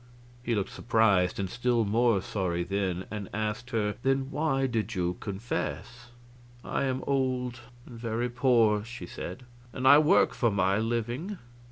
[0.41, 5.17] He looked surprised and still more sorry then, and asked her: "Then why did you
[5.19, 6.09] confess?"
[6.63, 11.37] "I am old and very poor," she said, "and I work for my living.